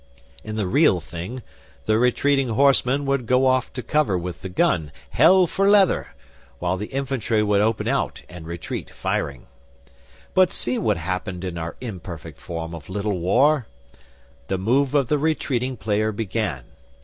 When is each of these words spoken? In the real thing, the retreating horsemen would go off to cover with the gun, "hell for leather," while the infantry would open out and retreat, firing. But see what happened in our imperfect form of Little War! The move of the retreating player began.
In 0.43 0.55
the 0.55 0.65
real 0.65 0.99
thing, 0.99 1.43
the 1.85 1.99
retreating 1.99 2.49
horsemen 2.49 3.05
would 3.05 3.27
go 3.27 3.45
off 3.45 3.71
to 3.73 3.83
cover 3.83 4.17
with 4.17 4.41
the 4.41 4.49
gun, 4.49 4.91
"hell 5.11 5.45
for 5.45 5.69
leather," 5.69 6.15
while 6.57 6.75
the 6.75 6.87
infantry 6.87 7.43
would 7.43 7.61
open 7.61 7.87
out 7.87 8.23
and 8.27 8.47
retreat, 8.47 8.89
firing. 8.89 9.45
But 10.33 10.51
see 10.51 10.79
what 10.79 10.97
happened 10.97 11.43
in 11.43 11.55
our 11.59 11.75
imperfect 11.81 12.39
form 12.39 12.73
of 12.73 12.89
Little 12.89 13.19
War! 13.19 13.67
The 14.47 14.57
move 14.57 14.95
of 14.95 15.07
the 15.07 15.19
retreating 15.19 15.77
player 15.77 16.11
began. 16.11 16.63